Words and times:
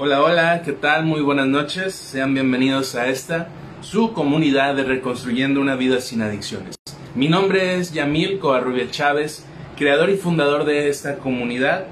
Hola, 0.00 0.22
hola, 0.22 0.62
¿qué 0.64 0.70
tal? 0.74 1.06
Muy 1.06 1.22
buenas 1.22 1.48
noches. 1.48 1.92
Sean 1.92 2.32
bienvenidos 2.32 2.94
a 2.94 3.08
esta, 3.08 3.48
su 3.80 4.12
comunidad 4.12 4.76
de 4.76 4.84
Reconstruyendo 4.84 5.60
una 5.60 5.74
vida 5.74 6.00
sin 6.00 6.22
adicciones. 6.22 6.76
Mi 7.16 7.26
nombre 7.26 7.74
es 7.74 7.92
Yamil 7.92 8.38
Covarrubia 8.38 8.88
Chávez, 8.92 9.44
creador 9.76 10.10
y 10.10 10.16
fundador 10.16 10.64
de 10.66 10.88
esta 10.88 11.16
comunidad. 11.16 11.86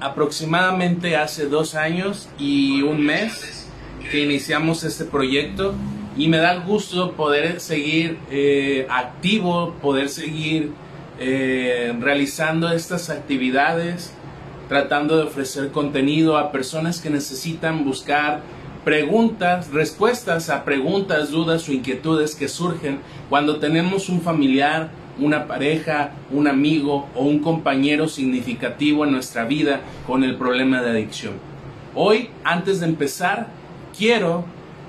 Aproximadamente 0.00 1.16
hace 1.16 1.50
dos 1.50 1.74
años 1.74 2.30
y 2.38 2.80
un 2.80 3.04
mes 3.04 3.68
que 4.10 4.20
iniciamos 4.22 4.82
este 4.82 5.04
proyecto 5.04 5.74
y 6.16 6.28
me 6.28 6.38
da 6.38 6.56
gusto 6.60 7.12
poder 7.12 7.60
seguir 7.60 8.16
eh, 8.30 8.86
activo, 8.88 9.74
poder 9.82 10.08
seguir 10.08 10.72
eh, 11.20 11.94
realizando 12.00 12.72
estas 12.72 13.10
actividades 13.10 14.14
tratando 14.68 15.16
de 15.16 15.24
ofrecer 15.24 15.70
contenido 15.70 16.36
a 16.36 16.52
personas 16.52 17.00
que 17.00 17.10
necesitan 17.10 17.84
buscar 17.84 18.42
preguntas, 18.84 19.70
respuestas 19.70 20.50
a 20.50 20.64
preguntas, 20.64 21.30
dudas 21.30 21.68
o 21.68 21.72
inquietudes 21.72 22.34
que 22.34 22.48
surgen 22.48 23.00
cuando 23.28 23.58
tenemos 23.58 24.08
un 24.08 24.20
familiar, 24.20 24.90
una 25.18 25.46
pareja, 25.46 26.12
un 26.30 26.46
amigo 26.46 27.08
o 27.14 27.24
un 27.24 27.40
compañero 27.40 28.08
significativo 28.08 29.04
en 29.04 29.12
nuestra 29.12 29.44
vida 29.44 29.80
con 30.06 30.22
el 30.22 30.36
problema 30.36 30.80
de 30.80 30.90
adicción. 30.90 31.34
Hoy, 31.94 32.30
antes 32.44 32.80
de 32.80 32.86
empezar, 32.86 33.48
quiero 33.96 34.44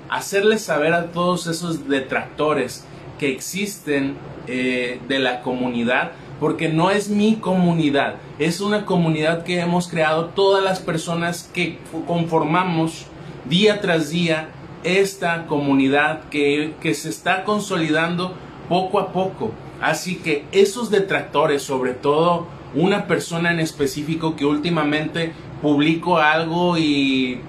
hacerles 0.09 0.61
saber 0.61 0.93
a 0.93 1.11
todos 1.11 1.47
esos 1.47 1.87
detractores 1.87 2.85
que 3.17 3.31
existen 3.31 4.15
eh, 4.47 4.99
de 5.07 5.19
la 5.19 5.41
comunidad 5.41 6.11
porque 6.39 6.69
no 6.69 6.91
es 6.91 7.09
mi 7.09 7.35
comunidad, 7.35 8.15
es 8.37 8.61
una 8.61 8.85
comunidad 8.85 9.43
que 9.43 9.59
hemos 9.59 9.87
creado 9.87 10.27
todas 10.27 10.63
las 10.63 10.79
personas 10.79 11.49
que 11.53 11.79
conformamos 12.07 13.05
día 13.45 13.81
tras 13.81 14.09
día 14.09 14.49
esta 14.83 15.47
comunidad 15.47 16.21
que, 16.29 16.73
que 16.81 16.93
se 16.93 17.09
está 17.09 17.43
consolidando 17.43 18.33
poco 18.69 18.99
a 18.99 19.11
poco. 19.11 19.51
Así 19.81 20.15
que 20.15 20.45
esos 20.51 20.89
detractores, 20.89 21.63
sobre 21.63 21.93
todo 21.93 22.47
una 22.73 23.07
persona 23.07 23.51
en 23.51 23.59
específico 23.59 24.35
que 24.35 24.45
últimamente 24.45 25.33
publicó 25.61 26.19
algo 26.19 26.77
y 26.77 27.39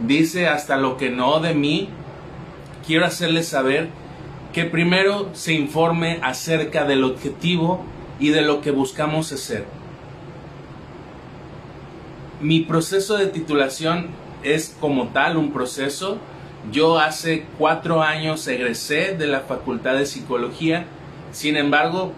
dice 0.00 0.48
hasta 0.48 0.76
lo 0.76 0.96
que 0.96 1.10
no 1.10 1.40
de 1.40 1.54
mí, 1.54 1.88
quiero 2.86 3.04
hacerles 3.04 3.48
saber 3.48 3.88
que 4.52 4.64
primero 4.64 5.28
se 5.32 5.52
informe 5.52 6.18
acerca 6.22 6.84
del 6.84 7.04
objetivo 7.04 7.84
y 8.20 8.28
de 8.28 8.42
lo 8.42 8.60
que 8.60 8.70
buscamos 8.70 9.32
hacer. 9.32 9.64
Mi 12.40 12.60
proceso 12.60 13.16
de 13.16 13.26
titulación 13.26 14.08
es 14.42 14.76
como 14.80 15.08
tal 15.08 15.36
un 15.36 15.52
proceso. 15.52 16.18
Yo 16.70 16.98
hace 16.98 17.46
cuatro 17.58 18.02
años 18.02 18.46
egresé 18.46 19.16
de 19.16 19.26
la 19.26 19.40
Facultad 19.40 19.94
de 19.94 20.06
Psicología. 20.06 20.84
Sin 21.32 21.56
embargo, 21.56 22.12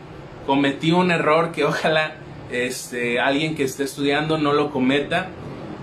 cometí 0.46 0.92
un 0.92 1.10
error 1.10 1.52
que 1.52 1.64
ojalá 1.64 2.16
este, 2.50 3.20
alguien 3.20 3.54
que 3.54 3.64
esté 3.64 3.84
estudiando 3.84 4.38
no 4.38 4.52
lo 4.52 4.70
cometa. 4.70 5.28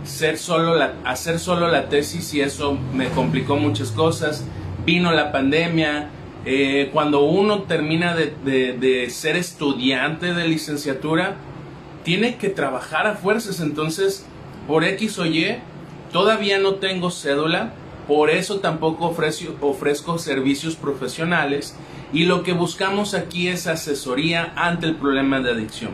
Ser 0.03 0.37
solo 0.37 0.75
la, 0.75 0.93
hacer 1.03 1.39
solo 1.39 1.67
la 1.67 1.89
tesis 1.89 2.33
y 2.33 2.41
eso 2.41 2.77
me 2.93 3.09
complicó 3.09 3.57
muchas 3.57 3.91
cosas. 3.91 4.45
Vino 4.85 5.11
la 5.11 5.31
pandemia, 5.31 6.09
eh, 6.45 6.89
cuando 6.93 7.21
uno 7.21 7.63
termina 7.63 8.15
de, 8.15 9.07
ser 9.09 9.35
estudiante 9.35 10.33
de 10.33 10.47
licenciatura, 10.47 11.35
tiene 12.03 12.37
que 12.37 12.49
trabajar 12.49 13.07
a 13.07 13.15
fuerzas. 13.15 13.59
Entonces, 13.59 14.25
por 14.67 14.83
X 14.83 15.19
o 15.19 15.25
Y, 15.25 15.57
todavía 16.11 16.59
no 16.59 16.75
tengo 16.75 17.11
cédula, 17.11 17.73
por 18.07 18.29
eso 18.29 18.59
tampoco 18.59 19.07
ofrezco, 19.07 19.55
ofrezco 19.67 20.17
servicios 20.17 20.75
profesionales 20.75 21.75
y 22.11 22.25
lo 22.25 22.41
que 22.41 22.53
buscamos 22.53 23.14
aquí 23.14 23.47
es 23.49 23.67
asesoría 23.67 24.53
ante 24.55 24.87
el 24.87 24.95
problema 24.95 25.41
de 25.41 25.52
adicción. 25.52 25.91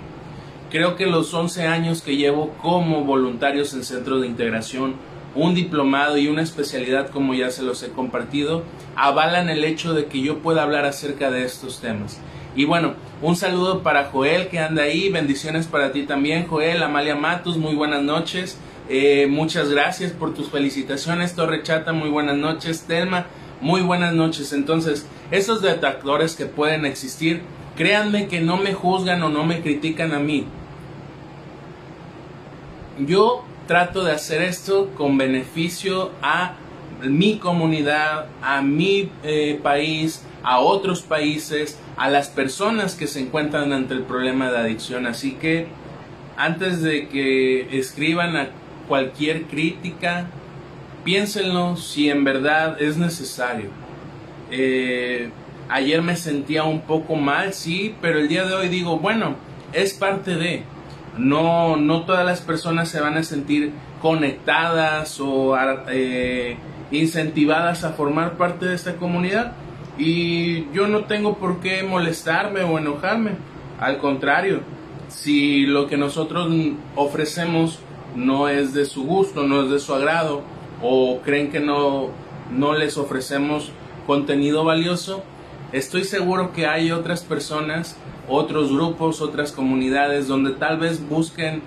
Creo 0.71 0.95
que 0.95 1.05
los 1.05 1.33
11 1.33 1.67
años 1.67 2.01
que 2.01 2.15
llevo 2.15 2.51
como 2.61 3.03
voluntarios 3.03 3.73
en 3.73 3.83
centro 3.83 4.19
de 4.19 4.27
integración 4.27 4.95
un 5.35 5.53
diplomado 5.53 6.17
y 6.17 6.27
una 6.27 6.41
especialidad 6.41 7.09
como 7.09 7.33
ya 7.33 7.51
se 7.51 7.63
los 7.63 7.83
he 7.83 7.89
compartido, 7.89 8.63
avalan 8.95 9.49
el 9.49 9.63
hecho 9.63 9.93
de 9.93 10.05
que 10.05 10.21
yo 10.21 10.39
pueda 10.39 10.63
hablar 10.63 10.85
acerca 10.85 11.29
de 11.29 11.43
estos 11.43 11.81
temas. 11.81 12.19
Y 12.55 12.63
bueno, 12.63 12.93
un 13.21 13.35
saludo 13.35 13.83
para 13.83 14.05
Joel 14.05 14.47
que 14.47 14.59
anda 14.59 14.83
ahí, 14.83 15.09
bendiciones 15.09 15.67
para 15.67 15.91
ti 15.91 16.03
también, 16.03 16.47
Joel, 16.47 16.81
Amalia 16.81 17.15
Matus, 17.15 17.57
muy 17.57 17.75
buenas 17.75 18.01
noches, 18.01 18.57
eh, 18.87 19.27
muchas 19.29 19.69
gracias 19.69 20.13
por 20.13 20.33
tus 20.33 20.49
felicitaciones, 20.49 21.35
Torre 21.35 21.63
Chata, 21.63 21.91
muy 21.91 22.09
buenas 22.09 22.37
noches, 22.37 22.85
Telma, 22.87 23.25
muy 23.59 23.81
buenas 23.81 24.13
noches. 24.13 24.53
Entonces, 24.53 25.05
esos 25.31 25.61
detractores 25.61 26.35
que 26.35 26.45
pueden 26.45 26.85
existir, 26.85 27.41
créanme 27.75 28.27
que 28.27 28.39
no 28.39 28.55
me 28.55 28.73
juzgan 28.73 29.21
o 29.23 29.29
no 29.29 29.43
me 29.43 29.61
critican 29.61 30.13
a 30.13 30.19
mí. 30.19 30.45
Yo 32.99 33.43
trato 33.67 34.03
de 34.03 34.11
hacer 34.11 34.41
esto 34.41 34.91
con 34.95 35.17
beneficio 35.17 36.11
a 36.21 36.55
mi 37.01 37.37
comunidad, 37.37 38.27
a 38.41 38.61
mi 38.61 39.09
eh, 39.23 39.59
país, 39.61 40.23
a 40.43 40.59
otros 40.59 41.01
países, 41.01 41.79
a 41.97 42.09
las 42.09 42.29
personas 42.29 42.95
que 42.95 43.07
se 43.07 43.19
encuentran 43.19 43.73
ante 43.73 43.93
el 43.93 44.03
problema 44.03 44.51
de 44.51 44.57
adicción. 44.57 45.07
Así 45.07 45.33
que 45.33 45.67
antes 46.37 46.81
de 46.81 47.07
que 47.07 47.77
escriban 47.77 48.35
a 48.35 48.49
cualquier 48.87 49.43
crítica, 49.43 50.27
piénsenlo 51.03 51.77
si 51.77 52.09
en 52.09 52.23
verdad 52.23 52.81
es 52.81 52.97
necesario. 52.97 53.69
Eh, 54.51 55.29
ayer 55.69 56.01
me 56.01 56.15
sentía 56.15 56.63
un 56.63 56.81
poco 56.81 57.15
mal, 57.15 57.53
sí, 57.53 57.95
pero 58.01 58.19
el 58.19 58.27
día 58.27 58.45
de 58.45 58.53
hoy 58.53 58.67
digo, 58.69 58.99
bueno, 58.99 59.35
es 59.73 59.93
parte 59.93 60.35
de 60.35 60.63
no, 61.17 61.77
no 61.77 62.03
todas 62.05 62.25
las 62.25 62.41
personas 62.41 62.89
se 62.89 62.99
van 62.99 63.17
a 63.17 63.23
sentir 63.23 63.71
conectadas 64.01 65.19
o 65.19 65.55
eh, 65.89 66.57
incentivadas 66.91 67.83
a 67.83 67.93
formar 67.93 68.37
parte 68.37 68.65
de 68.65 68.75
esta 68.75 68.95
comunidad 68.95 69.53
y 69.97 70.71
yo 70.73 70.87
no 70.87 71.05
tengo 71.05 71.37
por 71.37 71.59
qué 71.59 71.83
molestarme 71.83 72.63
o 72.63 72.77
enojarme. 72.77 73.31
Al 73.79 73.97
contrario, 73.99 74.61
si 75.07 75.65
lo 75.65 75.87
que 75.87 75.97
nosotros 75.97 76.51
ofrecemos 76.95 77.79
no 78.15 78.49
es 78.49 78.73
de 78.73 78.85
su 78.85 79.05
gusto, 79.05 79.43
no 79.43 79.63
es 79.63 79.69
de 79.69 79.79
su 79.79 79.93
agrado 79.93 80.41
o 80.81 81.21
creen 81.21 81.51
que 81.51 81.59
no, 81.59 82.09
no 82.51 82.73
les 82.73 82.97
ofrecemos 82.97 83.71
contenido 84.05 84.63
valioso, 84.63 85.23
estoy 85.71 86.03
seguro 86.03 86.53
que 86.53 86.67
hay 86.67 86.91
otras 86.91 87.23
personas 87.23 87.97
otros 88.27 88.71
grupos, 88.71 89.21
otras 89.21 89.51
comunidades 89.51 90.27
donde 90.27 90.51
tal 90.51 90.77
vez 90.77 91.07
busquen 91.07 91.61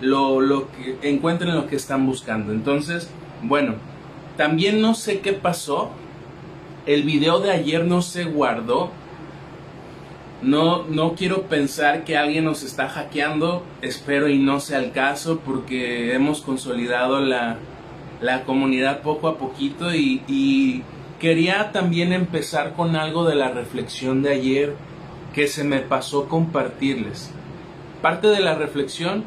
lo, 0.00 0.40
lo 0.40 0.68
que 0.72 0.98
encuentren 1.02 1.54
lo 1.54 1.66
que 1.66 1.76
están 1.76 2.06
buscando. 2.06 2.52
Entonces, 2.52 3.10
bueno, 3.42 3.74
también 4.36 4.80
no 4.80 4.94
sé 4.94 5.20
qué 5.20 5.32
pasó. 5.32 5.90
El 6.86 7.02
video 7.02 7.40
de 7.40 7.50
ayer 7.50 7.84
no 7.84 8.02
se 8.02 8.24
guardó. 8.24 8.90
No, 10.40 10.84
no 10.84 11.14
quiero 11.14 11.42
pensar 11.42 12.04
que 12.04 12.16
alguien 12.16 12.44
nos 12.44 12.62
está 12.62 12.88
hackeando. 12.88 13.64
Espero 13.82 14.28
y 14.28 14.38
no 14.38 14.60
sea 14.60 14.78
el 14.78 14.92
caso 14.92 15.40
porque 15.44 16.14
hemos 16.14 16.40
consolidado 16.40 17.20
la, 17.20 17.58
la 18.20 18.44
comunidad 18.44 19.02
poco 19.02 19.28
a 19.28 19.36
poquito 19.36 19.92
y, 19.92 20.22
y 20.28 20.82
quería 21.18 21.72
también 21.72 22.12
empezar 22.12 22.74
con 22.74 22.94
algo 22.94 23.24
de 23.24 23.34
la 23.34 23.50
reflexión 23.50 24.22
de 24.22 24.32
ayer 24.32 24.76
que 25.38 25.46
se 25.46 25.62
me 25.62 25.78
pasó 25.78 26.26
compartirles. 26.26 27.30
Parte 28.02 28.26
de 28.26 28.40
la 28.40 28.56
reflexión 28.56 29.22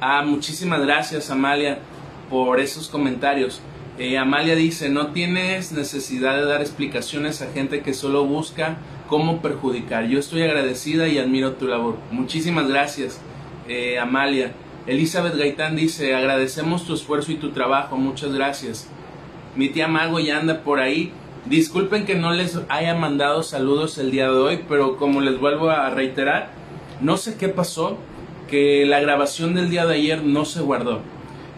Ah, 0.00 0.22
muchísimas 0.24 0.82
gracias 0.82 1.30
Amalia 1.32 1.80
por 2.30 2.60
esos 2.60 2.86
comentarios. 2.86 3.60
Eh, 3.98 4.18
Amalia 4.18 4.54
dice, 4.54 4.88
no 4.88 5.08
tienes 5.08 5.72
necesidad 5.72 6.36
de 6.36 6.44
dar 6.44 6.60
explicaciones 6.60 7.42
a 7.42 7.50
gente 7.50 7.80
que 7.82 7.92
solo 7.92 8.24
busca 8.24 8.76
cómo 9.08 9.42
perjudicar. 9.42 10.06
Yo 10.06 10.20
estoy 10.20 10.42
agradecida 10.42 11.08
y 11.08 11.18
admiro 11.18 11.54
tu 11.54 11.66
labor. 11.66 11.96
Muchísimas 12.12 12.68
gracias, 12.68 13.20
eh, 13.66 13.98
Amalia. 13.98 14.52
Elizabeth 14.86 15.34
Gaitán 15.34 15.74
dice, 15.74 16.14
agradecemos 16.14 16.86
tu 16.86 16.94
esfuerzo 16.94 17.32
y 17.32 17.36
tu 17.36 17.50
trabajo. 17.50 17.96
Muchas 17.96 18.32
gracias. 18.32 18.88
Mi 19.56 19.70
tía 19.70 19.88
Mago 19.88 20.20
ya 20.20 20.38
anda 20.38 20.62
por 20.62 20.80
ahí. 20.80 21.12
Disculpen 21.46 22.04
que 22.04 22.14
no 22.14 22.32
les 22.32 22.60
haya 22.68 22.94
mandado 22.94 23.42
saludos 23.42 23.98
el 23.98 24.10
día 24.10 24.24
de 24.24 24.36
hoy, 24.36 24.60
pero 24.68 24.96
como 24.96 25.20
les 25.20 25.40
vuelvo 25.40 25.70
a 25.70 25.88
reiterar, 25.90 26.50
no 27.00 27.16
sé 27.16 27.36
qué 27.36 27.48
pasó, 27.48 27.96
que 28.48 28.84
la 28.84 29.00
grabación 29.00 29.54
del 29.54 29.70
día 29.70 29.86
de 29.86 29.94
ayer 29.94 30.22
no 30.22 30.44
se 30.44 30.60
guardó. 30.60 31.00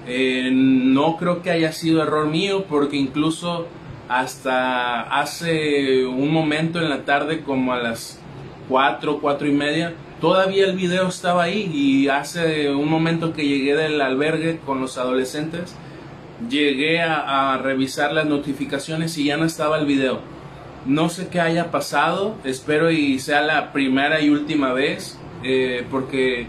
Eh, 0.06 0.50
no 0.52 1.16
creo 1.16 1.42
que 1.42 1.50
haya 1.50 1.72
sido 1.72 2.02
error 2.02 2.28
mío, 2.28 2.66
porque 2.68 2.96
incluso 2.96 3.66
hasta 4.08 5.02
hace 5.02 6.06
un 6.06 6.32
momento 6.32 6.78
en 6.80 6.88
la 6.88 7.04
tarde, 7.04 7.42
como 7.42 7.72
a 7.72 7.78
las 7.78 8.20
4, 8.68 9.18
cuatro 9.20 9.48
y 9.48 9.52
media, 9.52 9.94
todavía 10.20 10.64
el 10.66 10.76
video 10.76 11.08
estaba 11.08 11.44
ahí 11.44 11.70
y 11.72 12.08
hace 12.08 12.70
un 12.70 12.88
momento 12.88 13.32
que 13.32 13.46
llegué 13.46 13.74
del 13.74 14.00
albergue 14.00 14.60
con 14.64 14.80
los 14.80 14.98
adolescentes, 14.98 15.74
llegué 16.48 17.00
a, 17.00 17.58
revisar 17.58 18.12
las 18.12 18.26
notificaciones 18.26 19.16
y 19.18 19.24
ya 19.24 19.36
no 19.36 19.44
estaba 19.44 19.78
el 19.78 19.86
video. 19.86 20.20
No 20.86 21.08
sé 21.08 21.28
qué 21.28 21.40
haya 21.40 21.70
pasado, 21.70 22.36
espero 22.44 22.90
y 22.90 23.18
sea 23.18 23.42
la 23.42 23.72
primera 23.72 24.20
y 24.20 24.30
última 24.30 24.72
vez, 24.72 25.18
eh, 25.42 25.84
porque, 25.90 26.46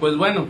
pues 0.00 0.16
bueno, 0.16 0.46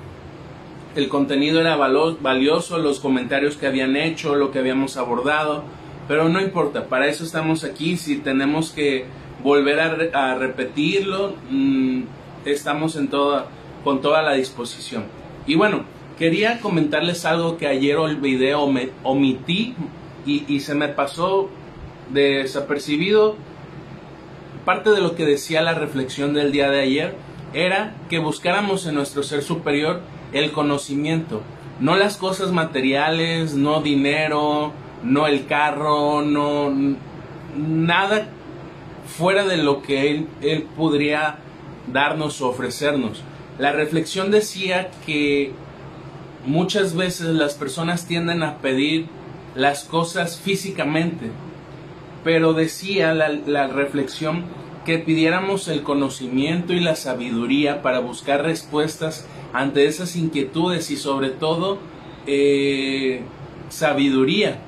el 0.94 1.08
contenido 1.08 1.60
era 1.60 1.76
valioso, 1.76 2.78
los 2.78 3.00
comentarios 3.00 3.56
que 3.56 3.66
habían 3.66 3.96
hecho, 3.96 4.36
lo 4.36 4.52
que 4.52 4.58
habíamos 4.60 4.96
abordado, 4.96 5.64
pero 6.06 6.28
no 6.28 6.40
importa, 6.40 6.86
para 6.86 7.08
eso 7.08 7.24
estamos 7.24 7.64
aquí, 7.64 7.96
si 7.96 8.18
tenemos 8.18 8.70
que 8.70 9.06
volver 9.42 9.80
a, 10.14 10.34
repetirlo, 10.36 11.34
mm, 11.50 12.02
estamos 12.44 12.98
con 13.82 14.00
toda 14.00 14.22
la 14.22 14.34
disposición. 14.34 15.04
Y 15.46 15.56
bueno, 15.56 15.84
quería 16.18 16.60
comentarles 16.60 17.24
algo 17.24 17.56
que 17.56 17.66
ayer 17.66 17.98
el 17.98 18.16
video 18.16 18.66
me 18.66 18.90
omití 19.02 19.74
y, 20.26 20.44
y 20.48 20.60
se 20.60 20.74
me 20.74 20.88
pasó 20.88 21.48
desapercibido. 22.10 23.36
Parte 24.64 24.90
de 24.90 25.00
lo 25.00 25.14
que 25.14 25.26
decía 25.26 25.62
la 25.62 25.74
reflexión 25.74 26.34
del 26.34 26.52
día 26.52 26.70
de 26.70 26.80
ayer 26.80 27.14
era 27.52 27.94
que 28.08 28.18
buscáramos 28.18 28.86
en 28.86 28.94
nuestro 28.94 29.22
ser 29.22 29.42
superior 29.42 30.00
el 30.32 30.52
conocimiento, 30.52 31.42
no 31.80 31.96
las 31.96 32.16
cosas 32.16 32.50
materiales, 32.50 33.54
no 33.54 33.82
dinero, 33.82 34.72
no 35.02 35.26
el 35.26 35.46
carro, 35.46 36.22
no 36.22 36.72
nada 37.56 38.26
fuera 39.06 39.44
de 39.44 39.58
lo 39.58 39.82
que 39.82 40.10
él, 40.10 40.28
él 40.40 40.66
podría 40.76 41.36
darnos 41.92 42.40
o 42.40 42.48
ofrecernos. 42.48 43.22
La 43.58 43.72
reflexión 43.72 44.30
decía 44.30 44.90
que 45.06 45.52
muchas 46.46 46.94
veces 46.94 47.28
las 47.28 47.54
personas 47.54 48.06
tienden 48.06 48.42
a 48.42 48.58
pedir 48.58 49.06
las 49.54 49.84
cosas 49.84 50.38
físicamente, 50.38 51.30
pero 52.22 52.52
decía 52.52 53.14
la, 53.14 53.66
reflexión 53.68 54.44
que 54.84 54.98
pidiéramos 54.98 55.68
el 55.68 55.82
conocimiento 55.82 56.72
y 56.72 56.80
la 56.80 56.96
sabiduría 56.96 57.82
para 57.82 58.00
buscar 58.00 58.42
respuestas 58.42 59.26
ante 59.52 59.86
esas 59.86 60.16
inquietudes 60.16 60.90
y 60.90 60.96
sobre 60.96 61.30
todo 61.30 61.78
eh, 62.26 63.22
sabiduría, 63.68 64.58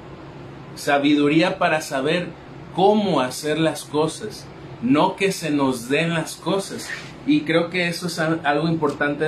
sabiduría 0.75 1.58
para 1.58 1.81
saber 1.81 2.28
cómo 2.75 3.20
hacer 3.20 3.58
las 3.58 3.84
cosas, 3.84 4.46
no 4.82 5.17
que 5.17 5.32
se 5.32 5.50
nos 5.50 5.88
den 5.88 6.14
las 6.14 6.37
cosas. 6.37 6.88
Y 7.26 7.40
creo 7.40 7.70
que 7.70 7.88
eso 7.88 8.06
es 8.06 8.19
algo 8.20 8.69
importante 8.69 9.26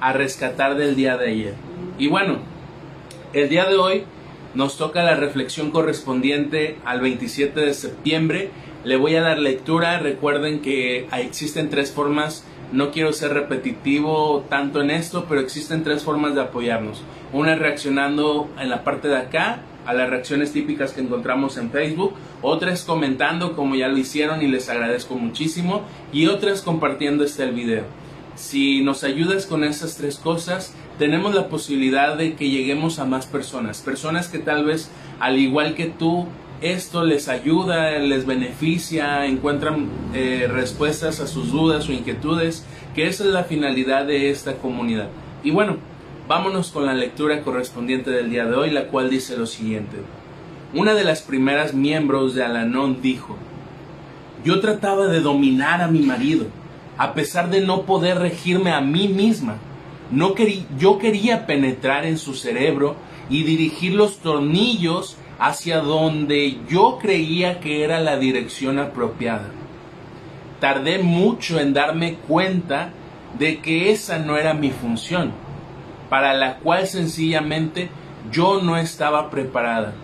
a 0.00 0.12
rescatar 0.12 0.76
del 0.76 0.94
día 0.94 1.16
de 1.16 1.30
ayer. 1.30 1.73
Y 1.98 2.08
bueno, 2.08 2.38
el 3.32 3.48
día 3.48 3.66
de 3.66 3.76
hoy 3.76 4.04
nos 4.54 4.76
toca 4.76 5.04
la 5.04 5.14
reflexión 5.14 5.70
correspondiente 5.70 6.76
al 6.84 7.00
27 7.00 7.60
de 7.60 7.72
septiembre. 7.72 8.50
Le 8.84 8.96
voy 8.96 9.14
a 9.14 9.22
dar 9.22 9.38
lectura. 9.38 10.00
Recuerden 10.00 10.60
que 10.60 11.06
existen 11.12 11.70
tres 11.70 11.92
formas. 11.92 12.44
No 12.72 12.90
quiero 12.90 13.12
ser 13.12 13.32
repetitivo 13.32 14.44
tanto 14.48 14.80
en 14.80 14.90
esto, 14.90 15.26
pero 15.28 15.40
existen 15.40 15.84
tres 15.84 16.02
formas 16.02 16.34
de 16.34 16.40
apoyarnos. 16.40 17.02
Una 17.32 17.54
reaccionando 17.54 18.48
en 18.58 18.70
la 18.70 18.82
parte 18.82 19.06
de 19.06 19.16
acá 19.16 19.60
a 19.86 19.94
las 19.94 20.10
reacciones 20.10 20.52
típicas 20.52 20.92
que 20.92 21.02
encontramos 21.02 21.56
en 21.58 21.70
Facebook, 21.70 22.14
otra 22.42 22.72
es 22.72 22.84
comentando 22.84 23.54
como 23.54 23.74
ya 23.74 23.88
lo 23.88 23.98
hicieron 23.98 24.40
y 24.42 24.48
les 24.48 24.70
agradezco 24.70 25.14
muchísimo, 25.14 25.82
y 26.10 26.26
otra 26.26 26.52
es 26.52 26.62
compartiendo 26.62 27.22
este 27.22 27.46
video. 27.50 27.84
Si 28.36 28.82
nos 28.82 29.04
ayudas 29.04 29.46
con 29.46 29.62
esas 29.62 29.96
tres 29.96 30.16
cosas, 30.16 30.74
tenemos 30.98 31.34
la 31.34 31.48
posibilidad 31.48 32.16
de 32.16 32.34
que 32.34 32.50
lleguemos 32.50 32.98
a 32.98 33.04
más 33.04 33.26
personas, 33.26 33.80
personas 33.80 34.28
que 34.28 34.38
tal 34.38 34.64
vez 34.64 34.90
al 35.20 35.38
igual 35.38 35.74
que 35.74 35.86
tú, 35.86 36.26
esto 36.60 37.04
les 37.04 37.28
ayuda, 37.28 37.98
les 37.98 38.26
beneficia, 38.26 39.26
encuentran 39.26 39.88
eh, 40.14 40.48
respuestas 40.50 41.20
a 41.20 41.26
sus 41.26 41.52
dudas 41.52 41.88
o 41.88 41.92
inquietudes, 41.92 42.64
que 42.94 43.06
esa 43.06 43.24
es 43.24 43.30
la 43.30 43.44
finalidad 43.44 44.06
de 44.06 44.30
esta 44.30 44.54
comunidad. 44.56 45.08
Y 45.42 45.50
bueno, 45.50 45.76
vámonos 46.26 46.70
con 46.70 46.86
la 46.86 46.94
lectura 46.94 47.42
correspondiente 47.42 48.10
del 48.10 48.30
día 48.30 48.46
de 48.46 48.54
hoy, 48.54 48.70
la 48.70 48.88
cual 48.88 49.10
dice 49.10 49.36
lo 49.36 49.46
siguiente. 49.46 49.96
Una 50.72 50.94
de 50.94 51.04
las 51.04 51.22
primeras 51.22 51.74
miembros 51.74 52.34
de 52.34 52.44
Alanón 52.44 53.00
dijo, 53.02 53.36
yo 54.44 54.60
trataba 54.60 55.06
de 55.06 55.20
dominar 55.20 55.82
a 55.82 55.88
mi 55.88 56.00
marido, 56.00 56.46
a 56.96 57.14
pesar 57.14 57.50
de 57.50 57.60
no 57.60 57.82
poder 57.82 58.18
regirme 58.18 58.72
a 58.72 58.80
mí 58.80 59.08
misma. 59.08 59.56
No 60.10 60.34
yo 60.78 60.98
quería 60.98 61.46
penetrar 61.46 62.06
en 62.06 62.18
su 62.18 62.34
cerebro 62.34 62.96
y 63.28 63.42
dirigir 63.42 63.94
los 63.94 64.18
tornillos 64.18 65.16
hacia 65.38 65.80
donde 65.80 66.58
yo 66.68 66.98
creía 67.00 67.60
que 67.60 67.84
era 67.84 68.00
la 68.00 68.16
dirección 68.16 68.78
apropiada. 68.78 69.50
Tardé 70.60 70.98
mucho 70.98 71.58
en 71.58 71.74
darme 71.74 72.14
cuenta 72.28 72.90
de 73.38 73.58
que 73.58 73.90
esa 73.90 74.18
no 74.18 74.36
era 74.36 74.54
mi 74.54 74.70
función, 74.70 75.32
para 76.08 76.34
la 76.34 76.58
cual 76.58 76.86
sencillamente 76.86 77.90
yo 78.30 78.62
no 78.62 78.76
estaba 78.76 79.30
preparada. 79.30 79.94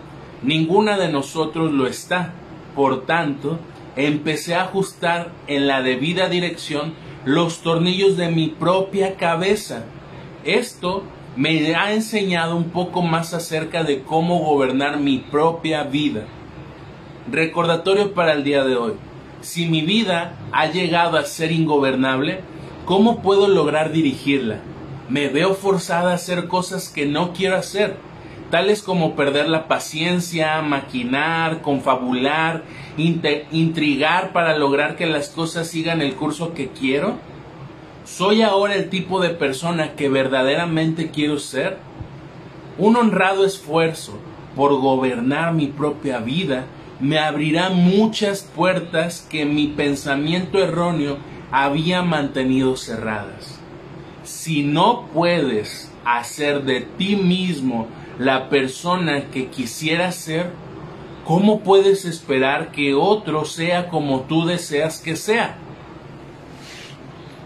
Ninguna 0.42 0.98
de 0.98 1.12
nosotros 1.12 1.72
lo 1.72 1.86
está. 1.86 2.32
Por 2.74 3.04
tanto, 3.04 3.58
empecé 3.96 4.54
a 4.54 4.62
ajustar 4.62 5.30
en 5.46 5.66
la 5.66 5.82
debida 5.82 6.28
dirección 6.28 6.94
los 7.24 7.62
tornillos 7.62 8.16
de 8.16 8.30
mi 8.30 8.48
propia 8.48 9.16
cabeza. 9.16 9.84
Esto 10.44 11.04
me 11.36 11.74
ha 11.74 11.92
enseñado 11.92 12.56
un 12.56 12.70
poco 12.70 13.02
más 13.02 13.34
acerca 13.34 13.84
de 13.84 14.02
cómo 14.02 14.38
gobernar 14.38 14.98
mi 14.98 15.18
propia 15.18 15.84
vida. 15.84 16.24
Recordatorio 17.30 18.14
para 18.14 18.32
el 18.32 18.44
día 18.44 18.64
de 18.64 18.76
hoy. 18.76 18.92
Si 19.40 19.66
mi 19.66 19.82
vida 19.82 20.34
ha 20.52 20.66
llegado 20.66 21.16
a 21.16 21.24
ser 21.24 21.52
ingobernable, 21.52 22.40
¿cómo 22.84 23.22
puedo 23.22 23.48
lograr 23.48 23.92
dirigirla? 23.92 24.60
Me 25.08 25.28
veo 25.28 25.54
forzada 25.54 26.12
a 26.12 26.14
hacer 26.14 26.46
cosas 26.46 26.88
que 26.88 27.06
no 27.06 27.32
quiero 27.32 27.56
hacer, 27.56 27.96
tales 28.50 28.82
como 28.82 29.14
perder 29.14 29.48
la 29.48 29.68
paciencia, 29.68 30.60
maquinar, 30.60 31.62
confabular, 31.62 32.64
intrigar 32.96 34.32
para 34.32 34.58
lograr 34.58 34.96
que 34.96 35.06
las 35.06 35.28
cosas 35.28 35.68
sigan 35.68 36.02
el 36.02 36.14
curso 36.14 36.52
que 36.52 36.68
quiero. 36.68 37.14
¿Soy 38.04 38.42
ahora 38.42 38.74
el 38.74 38.90
tipo 38.90 39.20
de 39.20 39.30
persona 39.30 39.94
que 39.94 40.08
verdaderamente 40.08 41.10
quiero 41.10 41.38
ser? 41.38 41.78
Un 42.76 42.96
honrado 42.96 43.44
esfuerzo 43.44 44.18
por 44.56 44.74
gobernar 44.80 45.54
mi 45.54 45.68
propia 45.68 46.18
vida 46.18 46.66
me 46.98 47.18
abrirá 47.18 47.70
muchas 47.70 48.42
puertas 48.42 49.26
que 49.30 49.44
mi 49.44 49.68
pensamiento 49.68 50.58
erróneo 50.58 51.18
había 51.50 52.02
mantenido 52.02 52.76
cerradas. 52.76 53.58
Si 54.24 54.62
no 54.62 55.06
puedes 55.14 55.90
hacer 56.04 56.64
de 56.64 56.82
ti 56.82 57.16
mismo 57.16 57.86
la 58.20 58.50
persona 58.50 59.30
que 59.30 59.46
quisieras 59.46 60.14
ser, 60.14 60.50
¿cómo 61.24 61.60
puedes 61.60 62.04
esperar 62.04 62.70
que 62.70 62.92
otro 62.92 63.46
sea 63.46 63.88
como 63.88 64.24
tú 64.24 64.44
deseas 64.44 65.00
que 65.00 65.16
sea? 65.16 65.56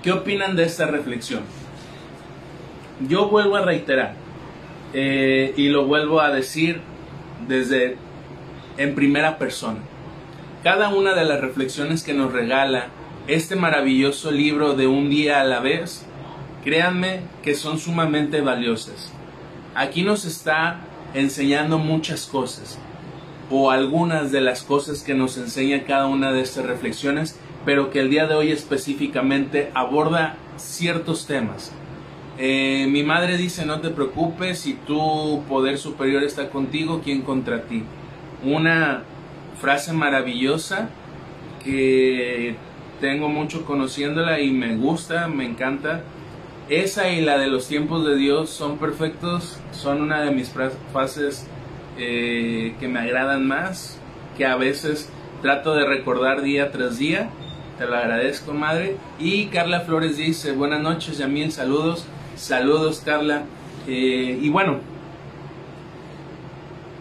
¿Qué 0.03 0.11
opinan 0.11 0.57
de 0.57 0.65
esta 0.65 0.87
reflexión? 0.87 1.43
Yo 3.09 3.29
vuelvo 3.29 3.55
a 3.55 3.63
reiterar 3.63 4.17
eh, 4.93 5.55
y 5.57 5.69
lo 5.69 5.87
vuelvo 5.87 6.21
a 6.21 6.33
decir 6.33 6.81
desde 7.47 7.97
en 8.77 8.97
primera 8.97 9.39
persona. 9.39 9.79
Cada 10.65 10.89
una 10.89 11.15
de 11.15 11.25
las 11.25 11.41
reflexiones 11.41 12.03
que 12.03 12.15
nos 12.15 12.33
regala 12.33 12.89
este 13.29 13.55
maravilloso 13.55 14.33
libro 14.33 14.75
de 14.75 14.89
un 14.89 15.09
día 15.09 15.41
a 15.41 15.45
la 15.45 15.61
vez, 15.61 16.05
créanme 16.65 17.21
que 17.45 17.55
son 17.55 17.79
sumamente 17.79 18.41
valiosas. 18.41 19.15
Aquí 19.75 20.03
nos 20.03 20.25
está 20.25 20.81
enseñando 21.15 21.79
muchas 21.79 22.27
cosas 22.27 22.79
o 23.51 23.71
algunas 23.71 24.33
de 24.33 24.41
las 24.41 24.63
cosas 24.63 25.03
que 25.03 25.15
nos 25.15 25.37
enseña 25.37 25.85
cada 25.85 26.07
una 26.07 26.33
de 26.33 26.41
estas 26.41 26.65
reflexiones 26.65 27.39
pero 27.65 27.91
que 27.91 28.01
el 28.01 28.11
día 28.11 28.27
de 28.27 28.35
hoy 28.35 28.53
específicamente 28.53 29.71
aborda 29.75 30.37
ciertos 30.57 31.27
temas. 31.27 31.73
Eh, 32.39 32.87
mi 32.91 33.03
madre 33.03 33.37
dice, 33.37 33.65
no 33.65 33.81
te 33.81 33.91
preocupes, 33.91 34.59
si 34.59 34.75
tu 34.75 35.43
poder 35.49 35.79
superior 35.79 36.23
está 36.25 36.51
contigo, 36.51 37.01
¿quién 37.03 37.23
contra 37.23 37.63
ti? 37.63 37.85
Una 38.45 39.03
frase 39.61 39.93
maravillosa 39.93 40.89
que 41.65 42.57
tengo 43.01 43.29
mucho 43.29 43.65
conociéndola 43.65 44.41
y 44.41 44.51
me 44.51 44.77
gusta, 44.77 45.29
me 45.29 45.47
encanta. 45.47 46.03
Esa 46.69 47.11
y 47.11 47.21
la 47.21 47.39
de 47.39 47.49
los 47.49 47.69
tiempos 47.69 48.07
de 48.07 48.17
Dios 48.17 48.51
son 48.51 48.79
perfectos, 48.79 49.59
son 49.73 50.01
una 50.01 50.23
de 50.23 50.31
mis 50.31 50.51
frases 50.93 51.47
eh, 51.99 52.75
que 52.81 52.89
me 52.89 53.01
agradan 53.01 53.47
más, 53.47 53.99
que 54.37 54.47
a 54.47 54.57
veces 54.57 55.11
trato 55.43 55.75
de 55.75 55.85
recordar 55.85 56.41
día 56.41 56.73
tras 56.73 56.99
día 56.99 57.29
Te 57.79 57.87
lo 57.87 57.97
agradezco, 57.97 58.55
madre. 58.55 58.97
Y 59.19 59.47
Carla 59.47 59.81
Flores 59.81 60.17
dice, 60.17 60.53
buenas 60.53 60.81
noches, 60.81 61.19
Yamil, 61.19 61.53
saludos. 61.53 62.07
Saludos, 62.37 63.03
Carla. 63.05 63.43
Eh, 63.87 64.39
y 64.41 64.49
bueno, 64.49 64.79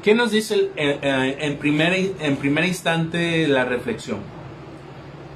¿qué 0.03 0.13
nos 0.13 0.32
dice 0.32 0.72
eh, 0.75 1.00
eh, 1.01 1.38
en, 1.39 1.58
primer, 1.58 1.93
en 1.93 2.36
primer 2.38 2.65
instante 2.65 3.48
la 3.48 3.65
reflexión? 3.65 4.17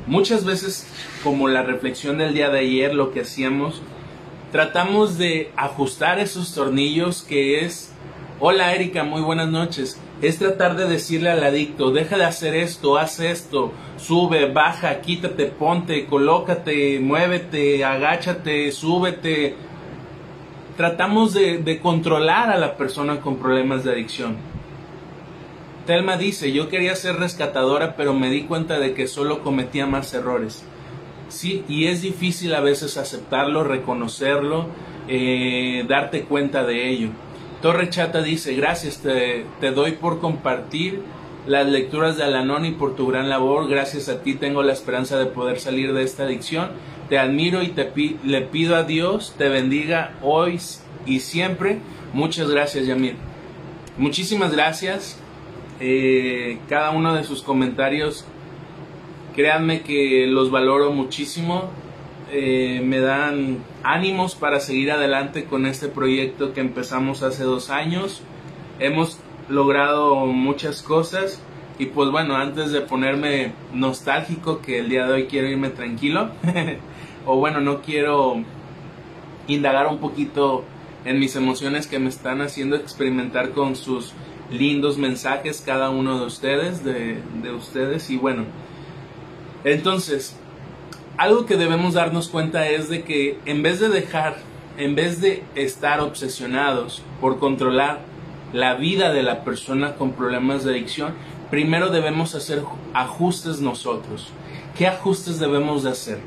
Muchas 0.08 0.44
veces, 0.44 0.88
como 1.24 1.48
la 1.48 1.64
reflexión 1.64 2.18
del 2.18 2.34
día 2.34 2.50
de 2.50 2.60
ayer, 2.60 2.94
lo 2.94 3.12
que 3.12 3.22
hacíamos, 3.22 3.82
tratamos 4.52 5.18
de 5.18 5.52
ajustar 5.56 6.20
esos 6.20 6.54
tornillos 6.54 7.22
que 7.24 7.66
es, 7.66 7.94
hola 8.40 8.74
Erika, 8.74 9.04
muy 9.04 9.22
buenas 9.22 9.50
noches, 9.50 10.00
es 10.22 10.40
tratar 10.40 10.76
de 10.76 10.88
decirle 10.88 11.30
al 11.30 11.44
adicto, 11.44 11.92
deja 11.92 12.18
de 12.18 12.26
hacer 12.26 12.56
esto, 12.56 12.98
haz 12.98 13.20
esto, 13.20 13.72
sube, 13.98 14.52
baja, 14.52 15.02
quítate, 15.02 15.46
ponte, 15.46 16.06
colócate, 16.06 17.00
muévete, 17.00 17.84
agáchate, 17.84 18.72
súbete. 18.72 19.56
Tratamos 20.76 21.34
de, 21.34 21.80
controlar 21.82 22.52
a 22.52 22.58
la 22.58 22.78
persona 22.78 23.20
con 23.20 23.38
problemas 23.38 23.84
de 23.84 23.92
adicción. 23.92 24.38
Telma 25.86 26.18
dice, 26.18 26.52
yo 26.52 26.70
quería 26.70 26.96
ser 26.96 27.16
rescatadora, 27.16 27.96
pero 27.96 28.14
me 28.14 28.30
di 28.30 28.44
cuenta 28.44 28.78
de 28.78 28.94
que 28.94 29.08
solo 29.08 29.42
cometía 29.42 29.88
más 29.88 30.14
errores. 30.14 30.64
Sí, 31.30 31.64
y 31.68 31.88
es 31.88 32.02
difícil 32.02 32.54
a 32.56 32.62
veces 32.62 32.98
aceptarlo, 32.98 33.64
reconocerlo, 33.64 34.68
eh, 35.08 35.86
darte 35.88 36.24
cuenta 36.24 36.64
de 36.66 36.90
ello. 36.90 37.10
Torre 37.62 37.90
Chata 37.90 38.22
dice, 38.22 38.56
gracias, 38.56 39.02
te, 39.02 39.72
doy 39.72 39.94
por 39.94 40.20
compartir 40.20 41.02
las 41.48 41.68
lecturas 41.68 42.18
de 42.18 42.24
Alanón 42.24 42.66
y 42.66 42.72
por 42.72 42.96
tu 42.96 43.08
gran 43.08 43.30
labor. 43.30 43.68
Gracias 43.68 44.10
a 44.10 44.22
ti 44.22 44.36
tengo 44.36 44.64
la 44.64 44.74
esperanza 44.74 45.18
de 45.18 45.26
poder 45.26 45.60
salir 45.60 45.94
de 45.94 46.04
esta 46.04 46.24
adicción. 46.24 46.70
Te 47.10 47.18
admiro 47.18 47.64
y 47.64 47.70
te 47.70 47.92
le 48.24 48.42
pido 48.42 48.76
a 48.76 48.84
Dios 48.84 49.34
te 49.38 49.50
bendiga 49.50 50.14
hoy 50.22 50.60
y 51.06 51.20
siempre. 51.22 51.80
Muchas 52.14 52.50
gracias, 52.50 52.86
Yamir. 52.86 53.16
Muchísimas 53.98 54.52
gracias. 54.52 55.18
Eh, 55.80 56.60
cada 56.70 56.92
uno 56.92 57.16
de 57.16 57.24
sus 57.24 57.42
comentarios, 57.42 58.26
créanme 59.38 59.82
que 59.84 60.26
los 60.28 60.50
valoro 60.50 60.92
muchísimo. 60.92 61.70
Eh, 62.32 62.82
me 62.84 63.00
dan 63.00 63.60
ánimos 63.84 64.34
para 64.36 64.60
seguir 64.60 64.92
adelante 64.92 65.46
con 65.46 65.68
este 65.68 65.88
proyecto 65.88 66.54
que 66.54 66.60
empezamos 66.60 67.22
hace 67.22 67.44
dos 67.44 67.70
años. 67.70 68.24
Hemos 68.80 69.20
logrado 69.48 70.26
muchas 70.26 70.82
cosas 70.82 71.40
y 71.78 71.86
pues 71.86 72.10
bueno, 72.10 72.36
antes 72.36 72.72
de 72.72 72.82
ponerme 72.82 73.54
nostálgico, 73.74 74.60
que 74.60 74.80
el 74.80 74.90
día 74.90 75.06
de 75.06 75.14
hoy 75.14 75.28
quiero 75.28 75.48
irme 75.48 75.70
tranquilo, 75.70 76.32
o 77.28 77.38
bueno, 77.38 77.62
no 77.62 77.84
quiero 77.84 78.38
indagar 79.48 79.86
un 79.86 80.00
poquito 80.00 80.64
en 81.06 81.20
mis 81.20 81.36
emociones 81.36 81.86
que 81.86 82.00
me 82.00 82.10
están 82.10 82.42
haciendo 82.42 82.76
experimentar 82.76 83.52
con 83.52 83.76
sus 83.76 84.14
lindos 84.50 84.98
mensajes 84.98 85.62
cada 85.64 85.92
uno 85.92 86.20
de 86.20 86.26
ustedes, 86.26 86.84
de, 86.84 87.22
de 87.44 87.52
ustedes. 87.52 88.10
Y 88.10 88.18
bueno, 88.18 88.44
entonces, 89.64 90.36
algo 91.18 91.46
que 91.46 91.58
debemos 91.58 91.96
darnos 91.96 92.30
cuenta 92.30 92.68
es 92.68 92.90
de 92.90 93.04
que 93.04 93.40
en 93.46 93.64
vez 93.64 93.80
de 93.80 93.90
dejar, 93.90 94.38
en 94.78 94.96
vez 94.96 95.20
de 95.20 95.44
estar 95.56 96.00
obsesionados 96.00 97.02
por 97.20 97.40
controlar 97.40 98.02
la 98.54 98.76
vida 98.76 99.12
de 99.12 99.24
la 99.24 99.44
persona 99.44 99.96
con 99.96 100.14
problemas 100.14 100.64
de 100.64 100.72
adicción, 100.72 101.14
primero 101.50 101.90
debemos 101.90 102.36
hacer 102.36 102.64
ajustes 102.94 103.60
nosotros. 103.60 104.30
¿Qué 104.78 104.88
ajustes 104.88 105.40
debemos 105.40 105.84
de 105.84 105.90
hacer? 105.90 106.20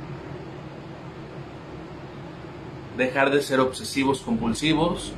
Dejar 2.98 3.30
de 3.30 3.42
ser 3.42 3.60
obsesivos 3.60 4.20
compulsivos, 4.20 5.12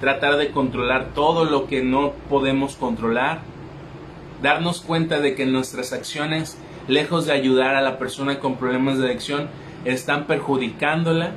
tratar 0.00 0.36
de 0.36 0.50
controlar 0.50 1.10
todo 1.14 1.44
lo 1.44 1.66
que 1.66 1.84
no 1.84 2.12
podemos 2.28 2.76
controlar, 2.76 3.42
darnos 4.42 4.80
cuenta 4.80 5.20
de 5.20 5.34
que 5.34 5.46
nuestras 5.46 5.92
acciones, 5.92 6.56
lejos 6.88 7.26
de 7.26 7.32
ayudar 7.32 7.74
a 7.74 7.82
la 7.82 7.98
persona 7.98 8.38
con 8.38 8.56
problemas 8.56 8.98
de 8.98 9.06
adicción, 9.06 9.48
están 9.84 10.26
perjudicándola 10.26 11.32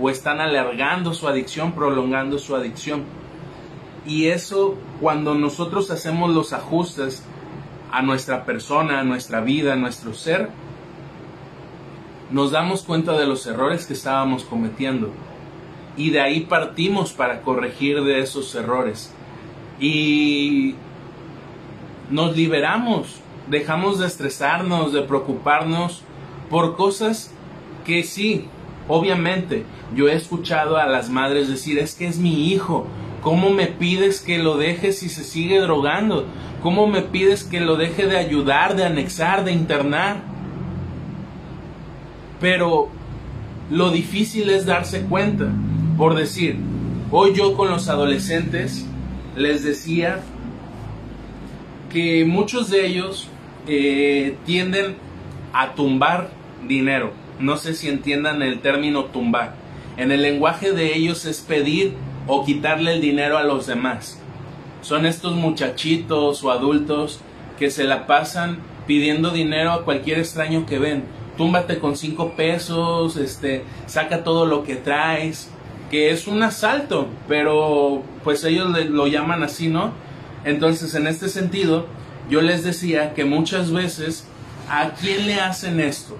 o 0.00 0.10
están 0.10 0.40
alargando 0.40 1.14
su 1.14 1.28
adicción, 1.28 1.72
prolongando 1.72 2.38
su 2.38 2.56
adicción. 2.56 3.04
Y 4.06 4.26
eso, 4.26 4.76
cuando 5.00 5.34
nosotros 5.34 5.90
hacemos 5.90 6.34
los 6.34 6.52
ajustes 6.52 7.24
a 7.90 8.02
nuestra 8.02 8.44
persona, 8.44 9.00
a 9.00 9.04
nuestra 9.04 9.40
vida, 9.40 9.74
a 9.74 9.76
nuestro 9.76 10.14
ser, 10.14 10.50
nos 12.30 12.50
damos 12.50 12.82
cuenta 12.82 13.12
de 13.18 13.26
los 13.26 13.46
errores 13.46 13.86
que 13.86 13.92
estábamos 13.92 14.44
cometiendo 14.44 15.10
y 15.96 16.10
de 16.10 16.20
ahí 16.20 16.40
partimos 16.40 17.12
para 17.12 17.42
corregir 17.42 18.02
de 18.02 18.20
esos 18.20 18.54
errores. 18.54 19.12
Y 19.80 20.74
nos 22.10 22.36
liberamos, 22.36 23.20
dejamos 23.48 23.98
de 23.98 24.06
estresarnos, 24.06 24.92
de 24.92 25.02
preocuparnos 25.02 26.02
por 26.50 26.76
cosas 26.76 27.32
que 27.84 28.02
sí, 28.02 28.46
obviamente, 28.88 29.64
yo 29.94 30.08
he 30.08 30.14
escuchado 30.14 30.76
a 30.76 30.86
las 30.86 31.10
madres 31.10 31.48
decir, 31.48 31.78
es 31.78 31.94
que 31.94 32.06
es 32.06 32.18
mi 32.18 32.48
hijo, 32.48 32.86
¿cómo 33.22 33.50
me 33.50 33.66
pides 33.66 34.20
que 34.20 34.38
lo 34.38 34.56
deje 34.56 34.92
si 34.92 35.08
se 35.08 35.24
sigue 35.24 35.60
drogando? 35.60 36.26
¿Cómo 36.62 36.86
me 36.86 37.02
pides 37.02 37.44
que 37.44 37.60
lo 37.60 37.76
deje 37.76 38.06
de 38.06 38.16
ayudar, 38.16 38.74
de 38.74 38.84
anexar, 38.84 39.44
de 39.44 39.52
internar? 39.52 40.22
Pero 42.40 42.88
lo 43.70 43.90
difícil 43.90 44.48
es 44.48 44.64
darse 44.64 45.02
cuenta. 45.02 45.50
Por 45.98 46.14
decir, 46.14 46.58
hoy 47.10 47.34
yo 47.34 47.54
con 47.54 47.70
los 47.70 47.88
adolescentes 47.88 48.86
les 49.36 49.62
decía 49.62 50.20
que 51.92 52.24
muchos 52.24 52.70
de 52.70 52.86
ellos 52.86 53.28
eh, 53.66 54.36
tienden 54.44 54.96
a 55.52 55.74
tumbar 55.74 56.30
dinero. 56.66 57.12
No 57.38 57.56
sé 57.56 57.74
si 57.74 57.88
entiendan 57.88 58.42
el 58.42 58.60
término 58.60 59.06
tumbar. 59.06 59.54
En 59.96 60.12
el 60.12 60.22
lenguaje 60.22 60.72
de 60.72 60.96
ellos 60.96 61.24
es 61.24 61.40
pedir 61.40 61.94
o 62.26 62.44
quitarle 62.44 62.94
el 62.94 63.00
dinero 63.00 63.38
a 63.38 63.44
los 63.44 63.66
demás. 63.66 64.20
Son 64.82 65.06
estos 65.06 65.34
muchachitos 65.34 66.42
o 66.42 66.50
adultos 66.50 67.20
que 67.58 67.70
se 67.70 67.84
la 67.84 68.06
pasan 68.06 68.58
pidiendo 68.86 69.30
dinero 69.30 69.72
a 69.72 69.84
cualquier 69.84 70.18
extraño 70.18 70.66
que 70.66 70.78
ven. 70.78 71.04
Túmbate 71.36 71.78
con 71.78 71.96
cinco 71.96 72.34
pesos, 72.36 73.16
este, 73.16 73.64
saca 73.86 74.24
todo 74.24 74.46
lo 74.46 74.62
que 74.62 74.76
traes 74.76 75.50
que 75.90 76.10
es 76.10 76.26
un 76.26 76.42
asalto, 76.42 77.06
pero 77.28 78.02
pues 78.24 78.42
ellos 78.42 78.68
lo 78.88 79.06
llaman 79.06 79.44
así, 79.44 79.68
¿no? 79.68 79.92
Entonces, 80.44 80.94
en 80.94 81.06
este 81.06 81.28
sentido, 81.28 81.86
yo 82.30 82.40
les 82.40 82.64
decía 82.64 83.14
que 83.14 83.24
muchas 83.24 83.72
veces, 83.72 84.26
¿a 84.68 84.90
quién 84.90 85.26
le 85.26 85.40
hacen 85.40 85.80
esto? 85.80 86.16